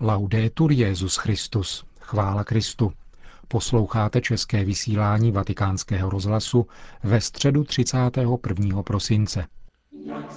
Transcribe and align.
Laudetur 0.00 0.72
Jezus 0.72 1.16
Christus. 1.16 1.84
Chvála 2.00 2.44
Kristu. 2.44 2.92
Posloucháte 3.48 4.20
české 4.20 4.64
vysílání 4.64 5.32
Vatikánského 5.32 6.10
rozhlasu 6.10 6.66
ve 7.02 7.20
středu 7.20 7.64
31. 7.64 8.82
prosince. 8.82 9.46
Jak 10.06 10.32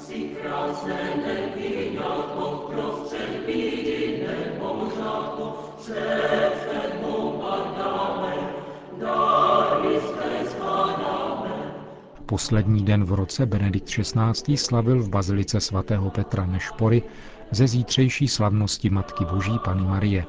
Poslední 12.29 12.85
den 12.85 13.03
v 13.03 13.11
roce 13.11 13.45
Benedikt 13.45 13.89
XVI. 13.89 14.57
slavil 14.57 15.03
v 15.03 15.09
bazilice 15.09 15.59
svatého 15.59 16.09
Petra 16.09 16.45
Nešpory 16.45 17.03
ze 17.51 17.67
zítřejší 17.67 18.27
slavnosti 18.27 18.89
Matky 18.89 19.25
Boží 19.25 19.59
Pany 19.65 19.81
Marie. 19.81 20.25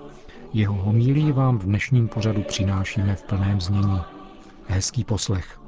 Jeho 0.52 0.74
homílii 0.74 1.32
vám 1.32 1.58
v 1.58 1.64
dnešním 1.64 2.08
pořadu 2.08 2.42
přinášíme 2.42 3.16
v 3.16 3.22
plném 3.22 3.60
znění. 3.60 4.00
Hezký 4.66 5.04
poslech. 5.04 5.60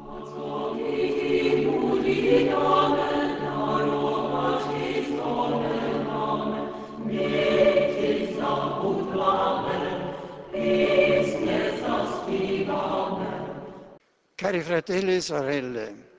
Cari 14.36 14.60
fratelli 14.60 15.16
e 15.16 15.22
sorelle, 15.22 16.11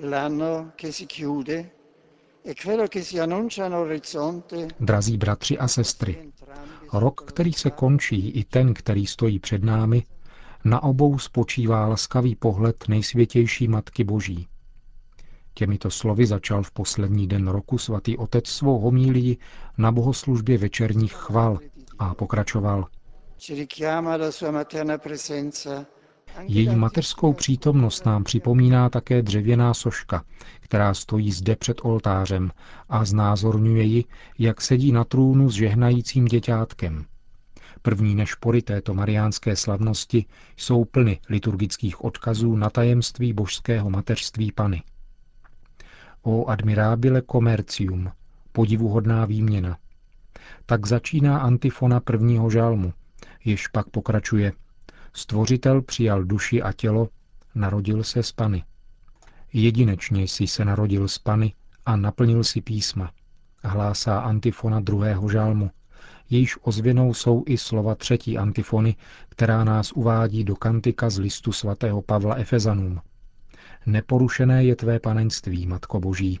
l'anno 0.00 0.72
che 0.74 0.92
si 0.92 1.06
chiude 1.06 1.72
e 2.42 2.54
quello 2.54 2.86
che 2.86 3.02
si 3.02 3.18
annuncia 3.18 3.64
all'orizzonte. 3.64 4.68
Drazí 4.78 5.16
bratři 5.16 5.58
a 5.58 5.68
sestry, 5.68 6.32
rok, 6.92 7.24
který 7.24 7.52
se 7.52 7.70
končí, 7.70 8.30
i 8.30 8.44
ten, 8.44 8.74
který 8.74 9.06
stojí 9.06 9.38
před 9.38 9.64
námi, 9.64 10.04
na 10.64 10.82
obou 10.82 11.18
spočívá 11.18 11.86
laskavý 11.86 12.34
pohled 12.34 12.88
nejsvětější 12.88 13.68
Matky 13.68 14.04
Boží. 14.04 14.48
Těmito 15.54 15.90
slovy 15.90 16.26
začal 16.26 16.62
v 16.62 16.70
poslední 16.70 17.26
den 17.26 17.48
roku 17.48 17.78
svatý 17.78 18.16
otec 18.16 18.46
svou 18.46 18.78
homílii 18.78 19.36
na 19.78 19.92
bohoslužbě 19.92 20.58
večerních 20.58 21.12
chval 21.12 21.58
a 21.98 22.14
pokračoval. 22.14 22.86
Ci 23.38 23.54
richiama 23.54 24.16
la 24.16 24.32
sua 24.32 24.50
materna 24.50 24.98
presenza 24.98 25.86
její 26.42 26.76
mateřskou 26.76 27.32
přítomnost 27.32 28.06
nám 28.06 28.24
připomíná 28.24 28.88
také 28.88 29.22
dřevěná 29.22 29.74
soška, 29.74 30.24
která 30.60 30.94
stojí 30.94 31.32
zde 31.32 31.56
před 31.56 31.80
oltářem 31.82 32.50
a 32.88 33.04
znázorňuje 33.04 33.82
ji, 33.82 34.04
jak 34.38 34.60
sedí 34.60 34.92
na 34.92 35.04
trůnu 35.04 35.50
s 35.50 35.54
žehnajícím 35.54 36.24
děťátkem. 36.24 37.04
První 37.82 38.14
nešpory 38.14 38.62
této 38.62 38.94
mariánské 38.94 39.56
slavnosti 39.56 40.24
jsou 40.56 40.84
plny 40.84 41.20
liturgických 41.28 42.04
odkazů 42.04 42.56
na 42.56 42.70
tajemství 42.70 43.32
božského 43.32 43.90
mateřství 43.90 44.52
Pany. 44.52 44.82
O 46.22 46.46
admirabile 46.46 47.22
commercium, 47.32 48.10
podivuhodná 48.52 49.24
výměna. 49.24 49.78
Tak 50.66 50.86
začíná 50.86 51.38
antifona 51.38 52.00
prvního 52.00 52.50
žalmu, 52.50 52.92
jež 53.44 53.68
pak 53.68 53.88
pokračuje– 53.88 54.52
Stvořitel 55.12 55.82
přijal 55.82 56.24
duši 56.24 56.62
a 56.62 56.72
tělo, 56.72 57.08
narodil 57.54 58.04
se 58.04 58.22
z 58.22 58.32
Pany. 58.32 58.64
Jedinečně 59.52 60.22
jsi 60.22 60.46
se 60.46 60.64
narodil 60.64 61.08
z 61.08 61.18
Pany 61.18 61.54
a 61.86 61.96
naplnil 61.96 62.44
si 62.44 62.60
písma, 62.60 63.12
hlásá 63.62 64.20
antifona 64.20 64.80
druhého 64.80 65.28
žálmu. 65.28 65.70
Jejíž 66.30 66.58
ozvěnou 66.62 67.14
jsou 67.14 67.44
i 67.46 67.58
slova 67.58 67.94
třetí 67.94 68.38
antifony, 68.38 68.96
která 69.28 69.64
nás 69.64 69.92
uvádí 69.92 70.44
do 70.44 70.56
kantika 70.56 71.10
z 71.10 71.18
listu 71.18 71.52
svatého 71.52 72.02
Pavla 72.02 72.34
Efezanům. 72.34 73.00
Neporušené 73.86 74.64
je 74.64 74.76
tvé 74.76 75.00
panenství, 75.00 75.66
Matko 75.66 76.00
Boží. 76.00 76.40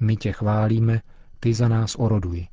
My 0.00 0.16
tě 0.16 0.32
chválíme, 0.32 1.02
ty 1.40 1.54
za 1.54 1.68
nás 1.68 1.96
oroduj. 1.98 2.46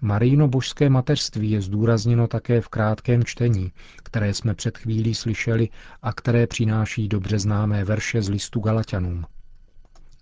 Marijno 0.00 0.48
božské 0.48 0.90
mateřství 0.90 1.50
je 1.50 1.60
zdůrazněno 1.60 2.28
také 2.28 2.60
v 2.60 2.68
krátkém 2.68 3.24
čtení, 3.24 3.72
které 4.02 4.34
jsme 4.34 4.54
před 4.54 4.78
chvílí 4.78 5.14
slyšeli 5.14 5.68
a 6.02 6.12
které 6.12 6.46
přináší 6.46 7.08
dobře 7.08 7.38
známé 7.38 7.84
verše 7.84 8.22
z 8.22 8.28
listu 8.28 8.60
Galatianům. 8.60 9.24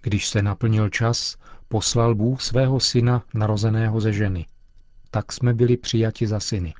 Když 0.02 0.28
se 0.28 0.42
naplnil 0.42 0.88
čas, 0.88 1.36
poslal 1.68 2.14
Bůh 2.14 2.42
svého 2.42 2.80
syna 2.80 3.24
narozeného 3.34 4.00
ze 4.00 4.12
ženy. 4.12 4.46
Tak 5.10 5.32
jsme 5.32 5.54
byli 5.54 5.76
přijati 5.76 6.26
za 6.26 6.40
syny. 6.40 6.74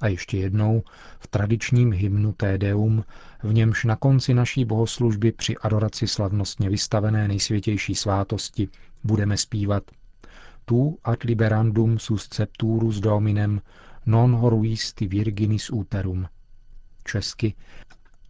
A 0.00 0.08
ještě 0.08 0.38
jednou 0.38 0.82
v 1.18 1.26
tradičním 1.26 1.92
hymnu 1.92 2.32
Tédeum, 2.32 3.04
v 3.42 3.54
němž 3.54 3.84
na 3.84 3.96
konci 3.96 4.34
naší 4.34 4.64
bohoslužby 4.64 5.32
při 5.32 5.56
adoraci 5.56 6.08
slavnostně 6.08 6.70
vystavené 6.70 7.28
nejsvětější 7.28 7.94
svátosti 7.94 8.68
budeme 9.04 9.36
zpívat– 9.36 9.82
tu 10.72 10.98
ad 11.04 11.24
liberandum 11.24 11.98
suscepturus 11.98 13.00
dominem 13.00 13.60
non 14.06 14.32
horuisti 14.32 15.06
virginis 15.06 15.70
uterum. 15.70 16.28
Česky, 17.04 17.54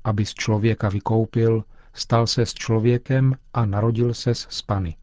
aby 0.05 0.27
z 0.27 0.35
člověka 0.35 0.89
vykoupil, 0.89 1.65
stal 1.95 2.27
se 2.27 2.47
s 2.47 2.55
člověkem 2.55 3.35
a 3.55 3.67
narodil 3.67 4.15
se 4.15 4.35
z 4.35 4.63
Pany. 4.63 4.97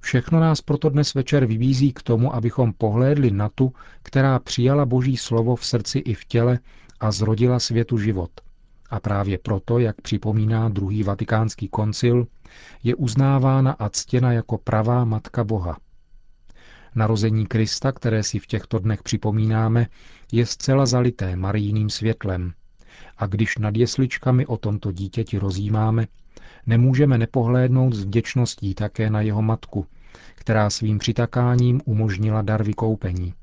Všechno 0.00 0.40
nás 0.40 0.60
proto 0.60 0.88
dnes 0.88 1.14
večer 1.14 1.46
vybízí 1.46 1.92
k 1.92 2.02
tomu, 2.02 2.34
abychom 2.34 2.72
pohlédli 2.72 3.30
na 3.30 3.48
tu, 3.48 3.72
která 4.02 4.38
přijala 4.38 4.86
Boží 4.86 5.16
slovo 5.16 5.56
v 5.56 5.66
srdci 5.66 5.98
i 5.98 6.14
v 6.14 6.24
těle 6.24 6.58
a 7.00 7.12
zrodila 7.12 7.58
světu 7.58 7.98
život. 7.98 8.30
A 8.90 9.00
právě 9.00 9.38
proto, 9.38 9.78
jak 9.78 10.00
připomíná 10.00 10.68
druhý 10.68 11.02
vatikánský 11.02 11.68
koncil, 11.68 12.26
je 12.82 12.94
uznávána 12.94 13.72
a 13.72 13.88
ctěna 13.88 14.32
jako 14.32 14.58
pravá 14.58 15.04
matka 15.04 15.44
Boha– 15.44 15.78
Narození 16.94 17.46
Krista, 17.46 17.92
které 17.92 18.22
si 18.22 18.38
v 18.38 18.46
těchto 18.46 18.78
dnech 18.78 19.02
připomínáme, 19.02 19.86
je 20.32 20.46
zcela 20.46 20.86
zalité 20.86 21.36
marijným 21.36 21.90
světlem. 21.90 22.52
A 23.18 23.26
když 23.26 23.58
nad 23.58 23.76
jesličkami 23.76 24.46
o 24.46 24.56
tomto 24.56 24.92
dítěti 24.92 25.38
rozjímáme, 25.38 26.06
nemůžeme 26.66 27.18
nepohlédnout 27.18 27.94
s 27.94 28.04
vděčností 28.04 28.74
také 28.74 29.10
na 29.10 29.20
jeho 29.20 29.42
matku, 29.42 29.86
která 30.34 30.70
svým 30.70 30.98
přitakáním 30.98 31.80
umožnila 31.84 32.42
dar 32.42 32.62
vykoupení. 32.62 33.34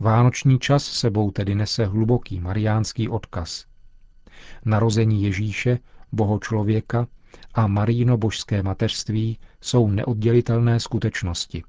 Vánoční 0.00 0.58
čas 0.58 0.84
sebou 0.84 1.30
tedy 1.30 1.54
nese 1.54 1.86
hluboký 1.86 2.40
mariánský 2.40 3.08
odkaz. 3.08 3.66
Narození 4.64 5.22
Ježíše, 5.22 5.78
boho 6.12 6.38
člověka 6.38 7.06
a 7.54 7.66
Maríno 7.66 8.16
božské 8.16 8.62
mateřství 8.62 9.38
jsou 9.60 9.88
neoddělitelné 9.90 10.80
skutečnosti. 10.80 11.62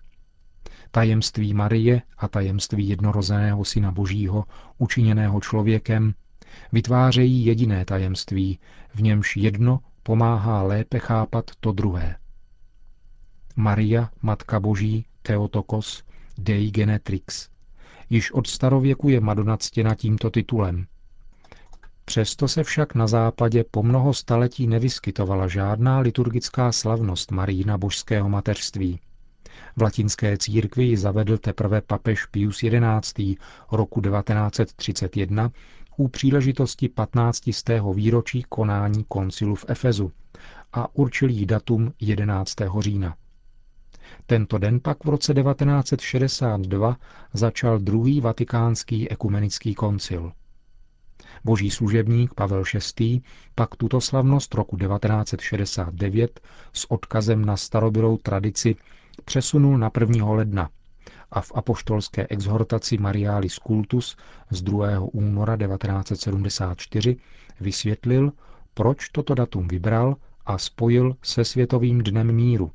Tajemství 0.96 1.54
Marie 1.54 2.02
a 2.18 2.28
tajemství 2.28 2.90
jednorozeného 2.90 3.66
Syna 3.66 3.92
Božího, 3.92 4.46
učiněného 4.78 5.42
člověkem, 5.42 6.14
vytvářejí 6.72 7.46
jediné 7.46 7.86
tajemství, 7.86 8.60
v 8.96 9.02
němž 9.02 9.38
jedno 9.38 9.80
pomáhá 10.04 10.64
lépe 10.64 11.00
chápat 11.00 11.52
to 11.60 11.72
druhé. 11.72 12.16
Maria, 13.56 14.10
Matka 14.22 14.60
Boží, 14.60 15.06
Theotokos, 15.22 16.04
Dei 16.38 16.72
Genetrix. 16.72 17.50
Již 18.10 18.32
od 18.32 18.48
starověku 18.48 19.10
je 19.10 19.20
Madonna 19.20 19.58
ctěna 19.58 19.96
tímto 19.96 20.30
titulem. 20.30 20.86
Přesto 22.06 22.48
se 22.48 22.64
však 22.64 22.96
na 22.96 23.08
západě 23.08 23.64
po 23.72 23.84
mnoho 23.84 24.14
staletí 24.14 24.68
nevyskytovala 24.68 25.48
žádná 25.48 26.00
liturgická 26.00 26.72
slavnost 26.72 27.32
Marína 27.32 27.78
božského 27.78 28.30
mateřství– 28.30 29.00
v 29.76 29.82
latinské 29.82 30.38
církvi 30.38 30.84
ji 30.84 30.98
zavedl 30.98 31.38
teprve 31.38 31.82
papež 31.82 32.26
Pius 32.26 32.58
XI. 33.02 33.38
roku 33.72 34.02
1931 34.02 35.52
u 35.98 36.08
příležitosti 36.08 36.90
15. 36.90 37.42
výročí 37.94 38.44
konání 38.50 39.06
koncilu 39.08 39.56
v 39.56 39.66
Efezu 39.68 40.12
a 40.74 40.96
určil 40.96 41.30
jí 41.30 41.46
datum 41.46 41.94
11. 42.00 42.56
října. 42.80 43.16
Tento 44.26 44.58
den 44.58 44.80
pak 44.80 45.06
v 45.06 45.10
roce 45.10 45.34
1962 45.34 46.98
začal 47.34 47.80
druhý 47.80 48.22
vatikánský 48.22 49.10
ekumenický 49.12 49.76
koncil. 49.76 50.32
Boží 51.44 51.72
služebník 51.72 52.34
Pavel 52.34 52.64
VI. 53.00 53.22
pak 53.56 53.76
tuto 53.76 54.02
slavnost 54.02 54.54
roku 54.54 54.78
1969 54.78 56.40
s 56.74 56.92
odkazem 56.92 57.46
na 57.46 57.58
starobylou 57.58 58.18
tradici 58.18 58.76
přesunul 59.26 59.78
na 59.78 59.92
1. 60.00 60.32
ledna 60.32 60.70
a 61.32 61.42
v 61.42 61.52
apoštolské 61.56 62.28
exhortaci 62.30 62.98
Marialis 62.98 63.56
Cultus 63.68 64.18
z 64.50 64.62
2. 64.62 65.00
února 65.00 65.58
1974 65.58 67.18
vysvětlil, 67.60 68.32
proč 68.74 69.10
toto 69.10 69.36
datum 69.36 69.68
vybral 69.68 70.16
a 70.46 70.58
spojil 70.58 71.16
se 71.24 71.46
Světovým 71.46 72.04
dnem 72.04 72.32
míru. 72.32 72.72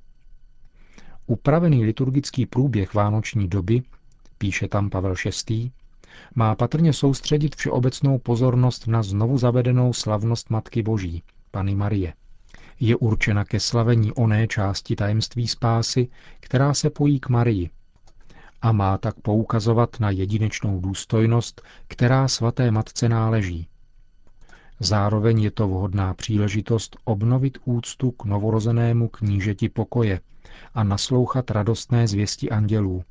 Upravený 1.26 1.84
liturgický 1.84 2.46
průběh 2.46 2.94
vánoční 2.94 3.48
doby 3.48 3.82
píše 4.38 4.68
tam 4.68 4.90
Pavel 4.90 5.14
VI., 5.48 5.70
má 6.34 6.54
patrně 6.54 6.92
soustředit 6.92 7.56
všeobecnou 7.56 8.18
pozornost 8.18 8.86
na 8.86 9.02
znovu 9.02 9.38
zavedenou 9.38 9.92
slavnost 9.92 10.50
Matky 10.50 10.82
Boží, 10.82 11.22
Pany 11.50 11.74
Marie. 11.74 12.14
Je 12.80 12.96
určena 12.96 13.44
ke 13.44 13.60
slavení 13.60 14.12
oné 14.12 14.46
části 14.46 14.96
tajemství 14.96 15.48
spásy, 15.48 16.08
která 16.40 16.74
se 16.74 16.90
pojí 16.90 17.20
k 17.20 17.28
Marii, 17.28 17.70
a 18.62 18.72
má 18.72 18.98
tak 18.98 19.20
poukazovat 19.20 20.00
na 20.00 20.10
jedinečnou 20.10 20.80
důstojnost, 20.80 21.62
která 21.88 22.28
svaté 22.28 22.70
matce 22.70 23.08
náleží. 23.08 23.68
Zároveň 24.80 25.42
je 25.42 25.50
to 25.50 25.68
vhodná 25.68 26.14
příležitost 26.14 26.96
obnovit 27.04 27.58
úctu 27.64 28.10
k 28.10 28.24
novorozenému 28.24 29.08
knížeti 29.08 29.68
pokoje 29.68 30.20
a 30.74 30.84
naslouchat 30.84 31.50
radostné 31.50 32.08
zvěsti 32.08 32.50
andělů, 32.50 33.04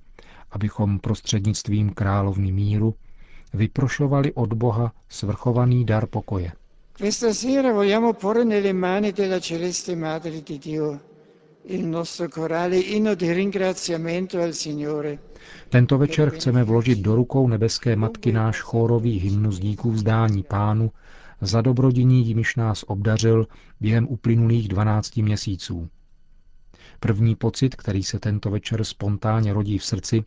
abychom 0.52 1.00
prostřednictvím 1.00 1.90
královny 1.90 2.52
míru 2.52 2.96
vyprošovali 3.54 4.34
od 4.34 4.54
Boha 4.54 4.92
svrchovaný 5.10 5.86
dar 5.86 6.08
pokoje. 6.08 6.52
Questa 7.00 7.32
sera 7.32 7.72
vogliamo 7.72 8.14
porre 8.14 8.44
nelle 8.44 8.74
mani 8.74 9.12
della 9.12 9.40
celeste 9.40 9.96
Madre 9.96 10.42
di 10.42 10.58
Dio 10.58 11.00
il 11.66 11.86
nostro 11.86 12.28
corale 12.28 12.80
inno 12.80 13.14
di 13.14 13.32
ringraziamento 13.32 14.42
al 14.42 14.54
Signore. 14.54 15.20
Tento 15.70 15.98
večer 15.98 16.32
chceme 16.32 16.64
vložit 16.64 17.00
do 17.00 17.14
rukou 17.14 17.48
nebeské 17.48 17.96
matky 17.96 18.32
náš 18.32 18.62
chórový 18.62 19.20
hymnus 19.20 19.60
díků 19.60 19.92
vzdání 19.92 20.44
pánu 20.44 20.92
za 21.42 21.62
dobrodiní, 21.62 22.26
jimiž 22.28 22.56
nás 22.56 22.84
obdařil 22.88 23.48
během 23.80 24.08
uplynulých 24.08 24.68
12 24.68 25.18
měsíců. 25.18 25.90
První 27.00 27.36
pocit, 27.36 27.76
který 27.76 28.04
se 28.04 28.20
tento 28.20 28.50
večer 28.50 28.84
spontánně 28.84 29.54
rodí 29.54 29.78
v 29.78 29.86
srdci, 29.86 30.24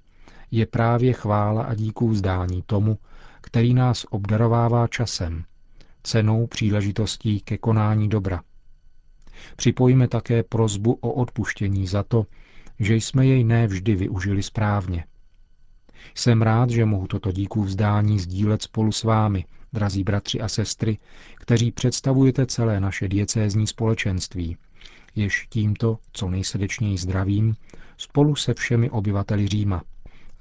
je 0.50 0.66
právě 0.66 1.12
chvála 1.12 1.62
a 1.62 1.74
díků 1.74 2.08
vzdání 2.08 2.62
tomu, 2.66 2.98
který 3.40 3.74
nás 3.74 4.06
obdarovává 4.10 4.86
časem, 4.86 5.44
cenou 6.02 6.46
příležitostí 6.46 7.40
ke 7.40 7.58
konání 7.58 8.08
dobra. 8.08 8.42
Připojíme 9.56 10.08
také 10.08 10.42
prozbu 10.42 10.92
o 11.00 11.12
odpuštění 11.12 11.86
za 11.86 12.02
to, 12.02 12.26
že 12.78 12.94
jsme 12.94 13.26
jej 13.26 13.44
ne 13.44 13.66
vždy 13.66 13.94
využili 13.94 14.42
správně. 14.42 15.04
Jsem 16.14 16.42
rád, 16.42 16.70
že 16.70 16.84
mohu 16.84 17.06
toto 17.06 17.32
díků 17.32 17.64
vzdání 17.64 18.18
sdílet 18.18 18.62
spolu 18.62 18.92
s 18.92 19.02
vámi, 19.02 19.44
drazí 19.72 20.04
bratři 20.04 20.40
a 20.40 20.48
sestry, 20.48 20.98
kteří 21.36 21.70
představujete 21.72 22.46
celé 22.46 22.80
naše 22.80 23.08
diecézní 23.08 23.66
společenství, 23.66 24.56
jež 25.14 25.46
tímto, 25.50 25.98
co 26.12 26.30
nejsrdečněji 26.30 26.98
zdravím, 26.98 27.54
spolu 27.96 28.36
se 28.36 28.54
všemi 28.54 28.90
obyvateli 28.90 29.48
Říma. 29.48 29.82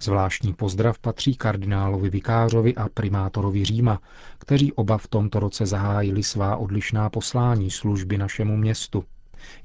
Zvláštní 0.01 0.54
pozdrav 0.54 1.00
patří 1.00 1.36
kardinálovi 1.36 2.10
vikářovi 2.10 2.75
a 2.75 2.90
primátorovi 2.90 3.66
Říma, 3.66 4.00
kteří 4.38 4.74
oba 4.74 4.98
v 4.98 5.07
tomto 5.07 5.40
roce 5.40 5.66
zahájili 5.66 6.24
svá 6.24 6.57
odlišná 6.57 7.10
poslání 7.10 7.72
služby 7.72 8.18
našemu 8.18 8.57
městu. 8.57 9.04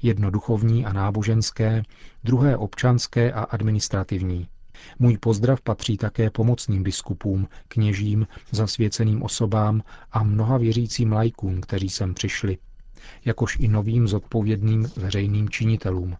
Jedno 0.01 0.31
duchovní 0.31 0.85
a 0.85 0.93
náboženské, 0.93 1.83
druhé 2.23 2.57
občanské 2.57 3.31
a 3.31 3.43
administrativní. 3.43 4.47
Můj 4.99 5.17
pozdrav 5.17 5.61
patří 5.61 5.97
také 5.97 6.29
pomocným 6.29 6.83
biskupům, 6.83 7.47
kněžím, 7.67 8.27
zasvěceným 8.51 9.23
osobám 9.23 9.81
a 10.11 10.23
mnoha 10.23 10.57
věřícím 10.57 11.11
lajkům, 11.11 11.61
kteří 11.61 11.89
sem 11.89 12.13
přišli, 12.13 12.57
jakož 13.25 13.57
i 13.59 13.67
novým 13.67 14.07
zodpovědným 14.07 14.87
veřejným 14.95 15.49
činitelům. 15.49 16.17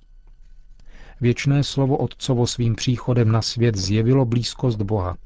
Věčné 1.22 1.64
slovo 1.64 1.98
Otcovo 1.98 2.48
svým 2.48 2.76
příchodem 2.76 3.32
na 3.32 3.42
svět 3.42 3.76
zjevilo 3.76 4.26
blízkost 4.26 4.82
Boha 4.82 5.18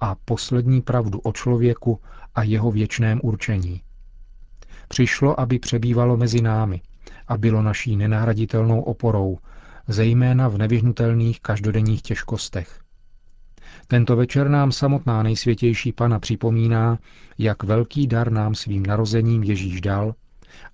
a 0.00 0.14
poslední 0.24 0.82
pravdu 0.82 1.18
o 1.18 1.32
člověku 1.32 2.00
a 2.34 2.42
jeho 2.42 2.70
věčném 2.70 3.20
určení. 3.22 3.80
Přišlo, 4.88 5.40
aby 5.40 5.58
přebývalo 5.58 6.16
mezi 6.16 6.40
námi 6.40 6.80
a 7.28 7.36
bylo 7.36 7.62
naší 7.62 7.96
nenahraditelnou 7.96 8.80
oporou, 8.80 9.38
zejména 9.88 10.48
v 10.48 10.58
nevyhnutelných 10.58 11.40
každodenních 11.40 12.02
těžkostech. 12.02 12.80
Tento 13.86 14.16
večer 14.16 14.48
nám 14.48 14.72
samotná 14.72 15.22
nejsvětější 15.22 15.92
Pana 15.92 16.18
připomíná, 16.18 16.98
jak 17.38 17.62
velký 17.62 18.06
dar 18.06 18.32
nám 18.32 18.54
svým 18.54 18.86
narozením 18.86 19.42
Ježíš 19.42 19.80
dal 19.80 20.14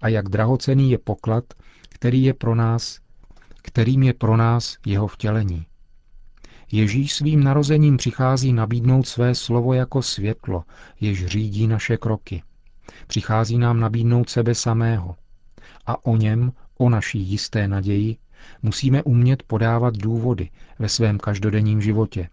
a 0.00 0.09
jak 0.09 0.29
drahocený 0.29 0.91
je 0.91 0.99
poklad, 0.99 1.44
který 1.88 2.23
je 2.23 2.35
pro 2.35 2.55
nás, 2.55 2.99
kterým 3.69 4.03
je 4.03 4.15
pro 4.15 4.37
nás 4.37 4.76
jeho 4.87 5.06
vtělení. 5.06 5.67
Ježíš 6.73 7.15
svým 7.15 7.44
narozením 7.44 7.97
přichází 7.97 8.53
nabídnout 8.53 9.09
své 9.09 9.35
slovo 9.35 9.75
jako 9.75 10.03
světlo, 10.03 10.65
jež 11.00 11.26
řídí 11.26 11.67
naše 11.67 11.97
kroky. 11.97 12.43
Přichází 13.06 13.59
nám 13.59 13.81
nabídnout 13.81 14.31
sebe 14.31 14.55
samého. 14.55 15.17
A 15.87 16.06
o 16.06 16.17
něm, 16.17 16.53
o 16.79 16.91
naší 16.91 17.19
jisté 17.19 17.69
naději, 17.69 18.17
musíme 18.62 19.03
umět 19.03 19.43
podávat 19.43 19.97
důvody 19.97 20.50
ve 20.79 20.88
svém 20.88 21.19
každodenním 21.19 21.81
životě 21.81 22.29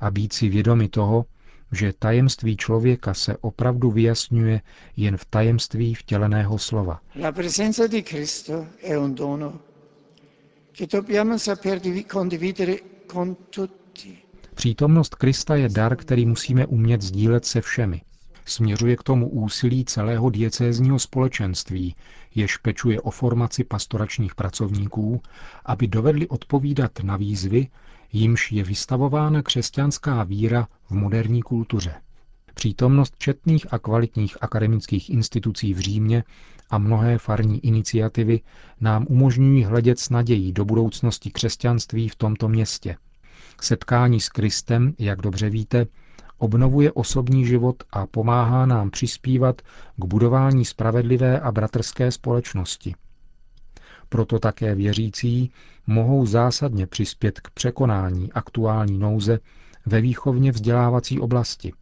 a 0.00 0.10
být 0.10 0.32
si 0.32 0.48
vědomi 0.48 0.88
toho, 0.88 1.24
že 1.72 1.92
tajemství 1.98 2.56
člověka 2.56 3.14
se 3.14 3.36
opravdu 3.36 3.90
vyjasňuje 3.90 4.60
jen 4.96 5.16
v 5.16 5.24
tajemství 5.24 5.94
vtěleného 5.94 6.58
slova. 6.58 7.00
La 7.20 7.32
presenza 7.32 7.86
di 7.86 8.02
Cristo 8.02 8.66
è 8.82 8.98
un 8.98 9.14
dono 9.14 9.69
Přítomnost 14.54 15.14
Krista 15.14 15.56
je 15.56 15.68
dar, 15.68 15.96
který 15.96 16.26
musíme 16.26 16.66
umět 16.66 17.02
sdílet 17.02 17.44
se 17.44 17.60
všemi. 17.60 18.00
Směřuje 18.44 18.96
k 18.96 19.02
tomu 19.02 19.28
úsilí 19.28 19.84
celého 19.84 20.30
diecézního 20.30 20.98
společenství, 20.98 21.94
jež 22.34 22.56
pečuje 22.56 23.00
o 23.00 23.10
formaci 23.10 23.64
pastoračních 23.64 24.34
pracovníků, 24.34 25.22
aby 25.64 25.86
dovedli 25.86 26.28
odpovídat 26.28 26.98
na 27.02 27.16
výzvy, 27.16 27.68
jimž 28.12 28.52
je 28.52 28.64
vystavována 28.64 29.42
křesťanská 29.42 30.22
víra 30.24 30.68
v 30.86 30.90
moderní 30.90 31.42
kultuře. 31.42 31.94
Přítomnost 32.60 33.14
četných 33.18 33.72
a 33.72 33.78
kvalitních 33.78 34.36
akademických 34.42 35.10
institucí 35.10 35.74
v 35.74 35.78
Římě 35.78 36.24
a 36.70 36.78
mnohé 36.78 37.18
farní 37.18 37.66
iniciativy 37.66 38.40
nám 38.80 39.06
umožňují 39.08 39.64
hledět 39.64 39.98
s 39.98 40.10
nadějí 40.10 40.52
do 40.52 40.64
budoucnosti 40.64 41.30
křesťanství 41.30 42.08
v 42.08 42.16
tomto 42.16 42.48
městě. 42.48 42.96
Setkání 43.60 44.20
s 44.20 44.28
Kristem, 44.28 44.94
jak 44.98 45.20
dobře 45.20 45.50
víte, 45.50 45.86
obnovuje 46.38 46.92
osobní 46.92 47.46
život 47.46 47.82
a 47.92 48.06
pomáhá 48.06 48.66
nám 48.66 48.90
přispívat 48.90 49.62
k 49.96 50.04
budování 50.04 50.64
spravedlivé 50.64 51.40
a 51.40 51.52
bratrské 51.52 52.12
společnosti. 52.12 52.94
Proto 54.08 54.38
také 54.38 54.74
věřící 54.74 55.50
mohou 55.86 56.26
zásadně 56.26 56.86
přispět 56.86 57.40
k 57.40 57.50
překonání 57.50 58.32
aktuální 58.32 58.98
nouze 58.98 59.38
ve 59.86 60.00
výchovně 60.00 60.52
vzdělávací 60.52 61.20
oblasti. 61.20 61.72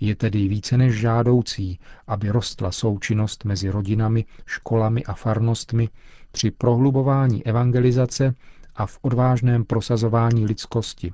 Je 0.00 0.16
tedy 0.16 0.48
více 0.48 0.76
než 0.76 0.94
žádoucí, 1.00 1.78
aby 2.06 2.28
rostla 2.30 2.72
součinnost 2.72 3.44
mezi 3.44 3.70
rodinami, 3.70 4.24
školami 4.46 5.04
a 5.04 5.14
farnostmi 5.14 5.88
při 6.32 6.50
prohlubování 6.50 7.46
evangelizace 7.46 8.34
a 8.74 8.86
v 8.86 8.98
odvážném 9.02 9.64
prosazování 9.64 10.46
lidskosti, 10.46 11.12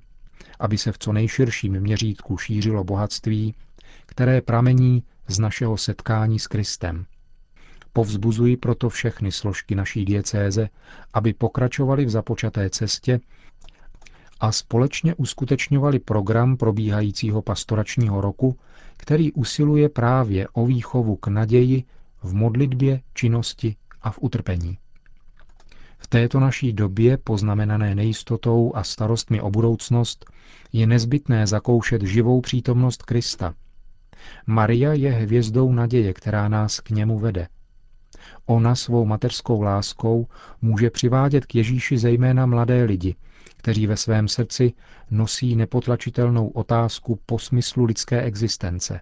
aby 0.58 0.78
se 0.78 0.92
v 0.92 0.99
co 0.99 1.12
nejširším 1.12 1.80
měřítku 1.80 2.38
šířilo 2.38 2.85
bohatství, 2.85 3.54
které 4.06 4.40
pramení 4.40 5.02
z 5.28 5.38
našeho 5.38 5.76
setkání 5.76 6.38
s 6.38 6.47
Kristem. 6.47 7.06
Povzbuzuji 7.92 8.56
proto 8.56 8.88
všechny 8.88 9.32
složky 9.32 9.75
naší 9.75 10.04
diecéze, 10.04 10.68
aby 11.14 11.32
pokračovali 11.32 12.04
v 12.04 12.11
započaté 12.11 12.70
cestě 12.70 13.20
a 14.40 14.52
společně 14.52 15.14
uskutečňovali 15.14 15.99
program 15.99 16.57
probíhajícího 16.57 17.42
pastoračního 17.42 18.21
roku, 18.21 18.59
který 18.97 19.33
usiluje 19.33 19.88
právě 19.88 20.49
o 20.49 20.66
výchovu 20.66 21.16
k 21.16 21.26
naději 21.26 21.85
v 22.23 22.35
modlitbě, 22.35 23.00
činnosti 23.14 23.76
a 24.02 24.11
v 24.11 24.18
utrpení. 24.21 24.78
V 25.99 26.07
této 26.07 26.40
naší 26.40 26.73
době, 26.73 27.16
poznamenané 27.16 27.95
nejistotou 27.95 28.73
a 28.75 28.85
starostmi 28.85 29.40
o 29.40 29.50
budoucnost, 29.50 30.25
je 30.73 30.87
nezbytné 30.87 31.47
zakoušet 31.47 32.02
živou 32.02 32.40
přítomnost 32.40 33.02
Krista. 33.02 33.54
Maria 34.47 34.92
je 34.92 35.11
hvězdou 35.11 35.73
naděje, 35.73 36.14
která 36.14 36.49
nás 36.49 36.80
k 36.80 36.90
němu 36.90 37.18
vede. 37.18 37.49
Ona 38.47 38.75
svou 38.75 39.04
mateřskou 39.04 39.62
láskou 39.62 40.26
může 40.62 40.90
přivádět 40.90 41.47
k 41.47 41.54
Ježíši 41.54 41.99
zejména 41.99 42.47
mladé 42.47 42.85
lidi, 42.85 43.14
kteří 43.58 43.86
ve 43.86 43.96
svém 43.96 44.28
srdci 44.28 44.72
nosí 45.10 45.56
nepotlačitelnou 45.56 46.48
otázku 46.48 47.18
po 47.26 47.38
smyslu 47.38 47.84
lidské 47.84 48.22
existence. 48.22 49.00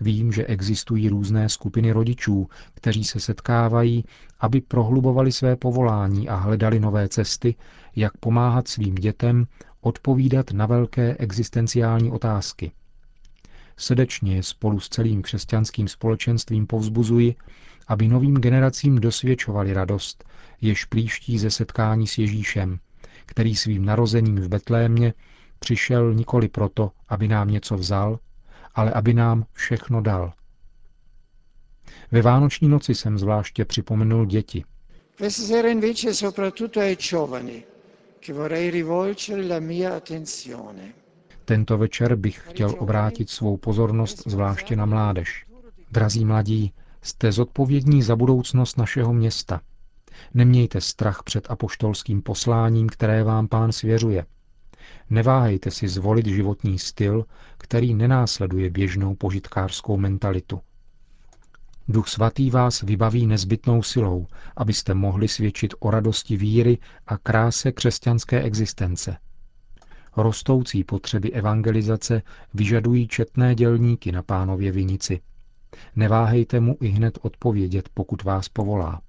Vím, 0.00 0.32
že 0.32 0.46
existují 0.46 1.08
různé 1.08 1.48
skupiny 1.48 1.92
rodičů, 1.92 2.48
kteří 2.74 3.04
se 3.04 3.20
setkávají, 3.20 4.04
aby 4.40 4.60
prohlubovali 4.60 5.32
své 5.32 5.56
povolání 5.56 6.28
a 6.28 6.36
hledali 6.36 6.80
nové 6.80 7.08
cesty, 7.08 7.54
jak 7.96 8.16
pomáhat 8.16 8.68
svým 8.68 8.94
dětem 8.94 9.46
odpovídat 9.80 10.50
na 10.50 10.66
velké 10.66 11.16
existenciální 11.16 12.10
otázky. 12.10 12.72
Srdečně 13.76 14.42
spolu 14.42 14.80
s 14.80 14.88
celým 14.88 15.22
křesťanským 15.22 15.88
společenstvím 15.88 16.66
povzbuzuji, 16.66 17.34
aby 17.86 18.08
novým 18.08 18.34
generacím 18.34 18.98
dosvědčovali 18.98 19.72
radost, 19.72 20.24
jež 20.60 20.84
plíští 20.84 21.38
ze 21.38 21.50
setkání 21.50 22.06
s 22.06 22.18
Ježíšem, 22.18 22.78
který 23.26 23.56
svým 23.56 23.84
narozením 23.84 24.36
v 24.36 24.48
Betlémě 24.48 25.14
přišel 25.58 26.14
nikoli 26.14 26.48
proto, 26.48 26.90
aby 27.08 27.28
nám 27.28 27.48
něco 27.48 27.76
vzal, 27.76 28.18
ale 28.74 28.92
aby 28.92 29.14
nám 29.14 29.46
všechno 29.52 30.00
dal. 30.00 30.32
Ve 32.12 32.22
Vánoční 32.22 32.68
noci 32.68 32.94
jsem 32.94 33.18
zvláště 33.18 33.64
připomenul 33.64 34.26
děti. 34.26 34.64
Questa 35.16 35.42
sera 35.42 35.68
invece 35.68 36.14
soprattutto 36.14 36.80
ai 36.80 36.96
giovani, 36.96 37.64
che 38.26 38.32
vorrei 38.32 38.70
rivolgere 38.70 39.46
la 39.46 39.60
mia 39.60 39.96
attenzione. 39.96 40.92
Tento 41.44 41.78
večer 41.78 42.16
bych 42.16 42.42
chtěl 42.48 42.74
obrátit 42.78 43.30
svou 43.30 43.56
pozornost 43.56 44.22
zvláště 44.26 44.76
na 44.76 44.86
mládež. 44.86 45.46
Drazí 45.90 46.24
mladí, 46.24 46.72
jste 47.02 47.32
zodpovědní 47.32 48.02
za 48.02 48.16
budoucnost 48.16 48.78
našeho 48.78 49.12
města. 49.12 49.60
Nemějte 50.34 50.80
strach 50.80 51.22
před 51.22 51.50
apoštolským 51.50 52.22
posláním, 52.22 52.88
které 52.88 53.24
vám 53.24 53.48
pán 53.48 53.72
svěřuje. 53.72 54.26
Neváhejte 55.10 55.70
si 55.70 55.88
zvolit 55.88 56.26
životní 56.26 56.78
styl, 56.78 57.24
který 57.58 57.94
nenásleduje 57.94 58.70
běžnou 58.70 59.14
požitkářskou 59.14 59.96
mentalitu. 59.96 60.60
Duch 61.88 62.08
svatý 62.08 62.50
vás 62.50 62.82
vybaví 62.82 63.26
nezbytnou 63.26 63.82
silou, 63.82 64.26
abyste 64.56 64.94
mohli 64.94 65.28
svědčit 65.28 65.74
o 65.78 65.90
radosti 65.90 66.36
víry 66.36 66.78
a 67.06 67.18
kráse 67.18 67.72
křesťanské 67.72 68.42
existence. 68.42 69.16
Rostoucí 70.16 70.84
potřeby 70.84 71.32
evangelizace 71.32 72.22
vyžadují 72.54 73.08
četné 73.08 73.54
dělníky 73.54 74.12
na 74.12 74.22
pánově 74.22 74.72
vinici. 74.72 75.20
Neváhejte 75.96 76.60
mu 76.60 76.76
i 76.80 76.88
hned 76.88 77.18
odpovědět, 77.22 77.88
pokud 77.94 78.22
vás 78.22 78.48
povolá. 78.48 79.00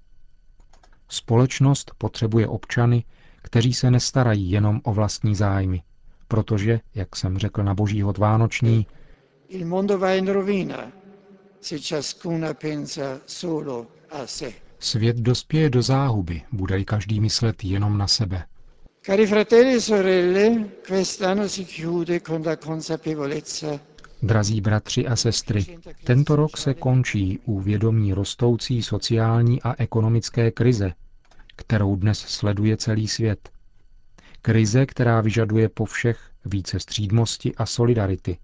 Společnost 1.08 1.92
potřebuje 1.98 2.48
občany, 2.48 3.04
kteří 3.42 3.74
se 3.74 3.90
nestarají 3.90 4.50
jenom 4.50 4.80
o 4.84 4.92
vlastní 4.94 5.34
zájmy, 5.34 5.82
protože, 6.28 6.80
jak 6.94 7.16
jsem 7.16 7.38
řekl 7.38 7.62
na 7.62 7.74
boží 7.74 8.02
hod 8.02 8.18
Vánoční, 8.18 8.86
Il 9.48 9.66
mondo 9.66 9.98
va 9.98 10.14
in 10.14 10.28
rovina 10.28 10.92
se 11.60 11.78
ciascuna 11.78 12.54
pensa 12.54 13.20
solo 13.26 13.86
a 14.10 14.26
sé. 14.26 14.52
Svět 14.78 15.16
dospěje 15.16 15.70
do 15.70 15.82
záhuby, 15.82 16.42
bude 16.52 16.84
každý 16.84 17.20
myslet 17.20 17.64
jenom 17.64 17.98
na 17.98 18.06
sebe. 18.06 18.44
Cari 19.02 19.26
fratelli 19.26 19.74
e 19.74 19.80
sorelle, 19.80 20.64
quest'anno 20.82 21.48
si 21.48 21.64
chiude 21.64 22.20
con 22.20 22.42
la 22.46 22.56
consapevolezza 22.56 23.80
Drazí 24.26 24.60
bratři 24.60 25.06
a 25.06 25.16
sestry, 25.16 25.66
tento 26.04 26.36
rok 26.36 26.56
se 26.56 26.74
končí 26.74 27.38
u 27.44 27.60
vědomí 27.60 28.12
rostoucí 28.12 28.82
sociální 28.82 29.62
a 29.62 29.74
ekonomické 29.78 30.50
krize, 30.50 30.92
kterou 31.56 31.96
dnes 31.96 32.18
sleduje 32.18 32.76
celý 32.76 33.08
svět. 33.08 33.50
Krize, 34.42 34.86
která 34.86 35.20
vyžaduje 35.20 35.68
po 35.68 35.84
všech 35.84 36.30
více 36.44 36.80
střídmosti 36.80 37.54
a 37.54 37.66
solidarity, 37.66 38.38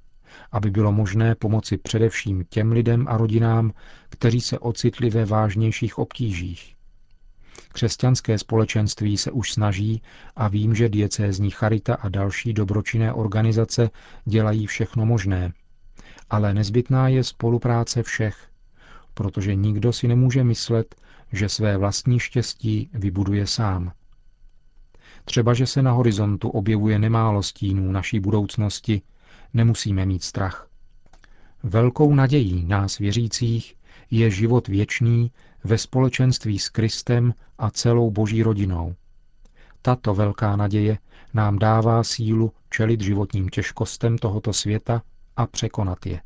aby 0.52 0.70
bylo 0.70 0.92
možné 0.92 1.34
pomoci 1.34 1.78
především 1.78 2.44
těm 2.48 2.72
lidem 2.72 3.06
a 3.08 3.16
rodinám, 3.16 3.72
kteří 4.08 4.40
se 4.40 4.58
ocitli 4.58 5.10
ve 5.10 5.24
vážnějších 5.24 5.98
obtížích. 5.98 6.74
Křesťanské 7.72 8.38
společenství 8.38 9.16
se 9.16 9.30
už 9.30 9.52
snaží 9.52 10.02
a 10.36 10.48
vím, 10.48 10.74
že 10.74 10.88
diecézní 10.88 11.50
charita 11.50 11.94
a 11.94 12.08
další 12.08 12.52
dobročinné 12.52 13.12
organizace 13.12 13.90
dělají 14.24 14.66
všechno 14.66 15.06
možné. 15.06 15.52
Ale 16.32 16.54
nezbytná 16.54 17.08
je 17.08 17.24
spolupráce 17.24 18.02
všech, 18.02 18.48
protože 19.14 19.54
nikdo 19.54 19.92
si 19.92 20.08
nemůže 20.08 20.44
myslet, 20.44 20.94
že 21.32 21.48
své 21.48 21.76
vlastní 21.76 22.18
štěstí 22.18 22.90
vybuduje 22.94 23.46
sám. 23.46 23.92
Třeba, 25.24 25.54
že 25.54 25.66
se 25.66 25.82
na 25.82 25.92
horizontu 25.92 26.48
objevuje 26.48 26.98
nemálo 26.98 27.42
stínů 27.42 27.92
naší 27.92 28.20
budoucnosti, 28.20 29.02
nemusíme 29.54 30.06
mít 30.06 30.22
strach. 30.22 30.68
Velkou 31.62 32.14
nadějí 32.14 32.64
nás 32.66 32.98
věřících 32.98 33.74
je 34.10 34.30
život 34.30 34.68
věčný 34.68 35.30
ve 35.64 35.78
společenství 35.78 36.58
s 36.58 36.68
Kristem 36.68 37.34
a 37.58 37.70
celou 37.70 38.10
boží 38.10 38.42
rodinou. 38.42 38.94
Tato 39.82 40.14
velká 40.14 40.56
naděje 40.56 40.98
nám 41.34 41.58
dává 41.58 42.04
sílu 42.04 42.52
čelit 42.70 43.00
životním 43.00 43.48
těžkostem 43.48 44.18
tohoto 44.18 44.52
světa 44.52 45.02
a 45.36 45.46
překonat 45.46 46.06
je. 46.06 46.20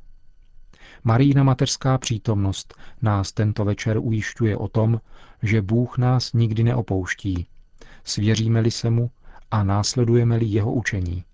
Marína 1.05 1.43
mateřská 1.43 1.99
přítomnost 1.99 2.75
nás 3.03 3.33
tento 3.33 3.65
večer 3.65 3.99
ujišťuje 3.99 4.57
o 4.57 4.69
tom, 4.69 5.01
že 5.43 5.63
Bůh 5.63 5.99
nás 5.99 6.33
nikdy 6.33 6.63
neopouští, 6.63 7.47
svěříme-li 8.05 8.71
se 8.71 8.91
mu 8.91 9.11
a 9.51 9.65
následujeme-li 9.65 10.47
jeho 10.47 10.73
učení. 10.73 11.25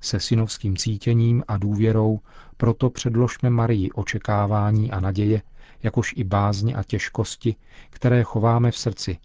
Se 0.00 0.20
synovským 0.20 0.76
cítěním 0.76 1.44
a 1.48 1.56
důvěrou 1.56 2.20
proto 2.56 2.90
předložme 2.90 3.50
Marii 3.50 3.90
očekávání 3.90 4.90
a 4.90 5.00
naděje, 5.00 5.42
jakož 5.82 6.14
i 6.16 6.24
bázně 6.24 6.74
a 6.74 6.82
těžkosti, 6.82 7.56
které 7.90 8.22
chováme 8.22 8.70
v 8.70 8.78
srdci, 8.78 9.18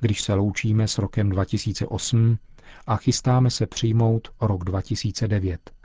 když 0.00 0.22
se 0.22 0.34
loučíme 0.34 0.88
s 0.88 0.98
rokem 0.98 1.28
2008 1.30 2.38
a 2.86 2.96
chystáme 2.96 3.50
se 3.50 3.66
přijmout 3.66 4.28
rok 4.40 4.64
2009. 4.64 5.79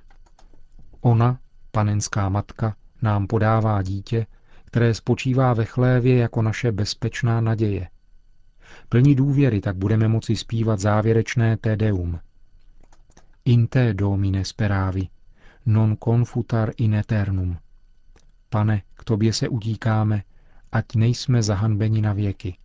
Ona, 1.05 1.39
panenská 1.71 2.29
matka, 2.29 2.75
nám 3.01 3.27
podává 3.27 3.81
dítě, 3.81 4.25
které 4.65 4.93
spočívá 4.93 5.53
ve 5.53 5.65
chlévě 5.65 6.17
jako 6.17 6.41
naše 6.41 6.71
bezpečná 6.71 7.41
naděje. 7.41 7.89
Plní 8.89 9.15
důvěry 9.15 9.61
tak 9.61 9.75
budeme 9.75 10.07
moci 10.07 10.35
zpívat 10.35 10.79
závěrečné 10.79 11.57
Tedeum. 11.57 12.19
In 13.45 13.67
te 13.67 13.93
domine 13.93 14.45
speravi, 14.45 15.07
non 15.65 15.97
confutar 16.03 16.71
in 16.77 16.95
eternum. 16.95 17.57
Pane, 18.49 18.81
k 18.93 19.03
tobě 19.03 19.33
se 19.33 19.49
utíkáme, 19.49 20.23
ať 20.71 20.85
nejsme 20.95 21.43
zahanbeni 21.43 22.01
na 22.01 22.13
věky. 22.13 22.57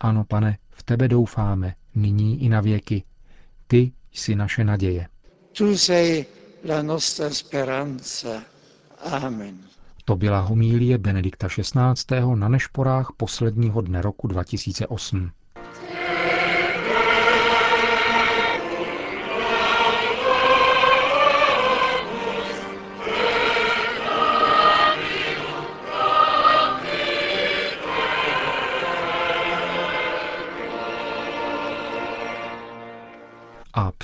Ano, 0.00 0.24
pane, 0.24 0.58
v 0.70 0.82
tebe 0.82 1.08
doufáme, 1.08 1.74
nyní 1.94 2.42
i 2.42 2.48
na 2.48 2.60
věky. 2.60 3.04
Ty 3.66 3.92
jsi 4.12 4.34
naše 4.34 4.64
naděje. 4.64 5.08
Tu 5.52 5.76
sei 5.78 6.26
la 6.64 6.82
nostra 6.82 7.30
speranza. 7.30 8.42
Amen. 9.04 9.58
To 10.04 10.16
byla 10.16 10.40
homílie 10.40 10.98
Benedikta 10.98 11.48
XVI. 11.48 12.34
na 12.34 12.48
nešporách 12.48 13.12
posledního 13.16 13.80
dne 13.80 14.02
roku 14.02 14.26
2008. 14.28 15.30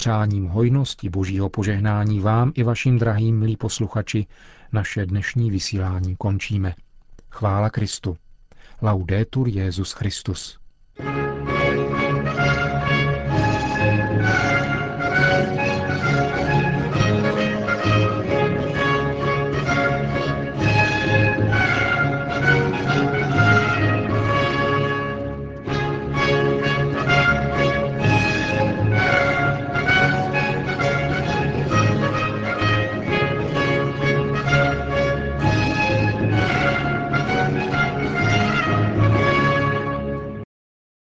přáním 0.09 0.47
hojnosti 0.47 1.09
božího 1.09 1.49
požehnání 1.49 2.21
vám 2.21 2.53
i 2.55 2.63
vašim 2.63 2.99
drahým 2.99 3.39
milí 3.39 3.57
posluchači 3.57 4.27
naše 4.73 5.07
dnešní 5.07 5.51
vysílání 5.51 6.17
končíme. 6.17 6.75
Chvála 7.31 7.71
Kristu. 7.71 8.17
Laudetur 8.83 9.49
Jezus 9.49 9.93
Christus. 9.93 10.59